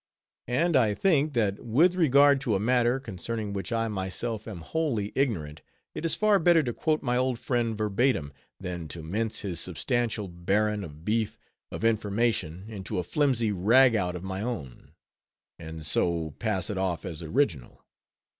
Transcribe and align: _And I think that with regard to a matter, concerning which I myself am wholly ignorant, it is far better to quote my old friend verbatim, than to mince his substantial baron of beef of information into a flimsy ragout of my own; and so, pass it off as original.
_And 0.51 0.75
I 0.75 0.95
think 0.95 1.33
that 1.33 1.59
with 1.63 1.93
regard 1.93 2.41
to 2.41 2.55
a 2.55 2.59
matter, 2.59 2.99
concerning 2.99 3.53
which 3.53 3.71
I 3.71 3.87
myself 3.87 4.47
am 4.47 4.61
wholly 4.61 5.11
ignorant, 5.13 5.61
it 5.93 6.05
is 6.05 6.15
far 6.15 6.39
better 6.39 6.63
to 6.63 6.73
quote 6.73 7.03
my 7.03 7.17
old 7.17 7.37
friend 7.37 7.77
verbatim, 7.77 8.33
than 8.59 8.87
to 8.87 9.03
mince 9.03 9.41
his 9.41 9.59
substantial 9.59 10.27
baron 10.27 10.83
of 10.83 11.05
beef 11.05 11.37
of 11.69 11.83
information 11.83 12.65
into 12.67 12.97
a 12.97 13.03
flimsy 13.03 13.51
ragout 13.51 14.15
of 14.15 14.23
my 14.23 14.41
own; 14.41 14.93
and 15.59 15.85
so, 15.85 16.31
pass 16.39 16.71
it 16.71 16.79
off 16.79 17.05
as 17.05 17.21
original. 17.21 17.85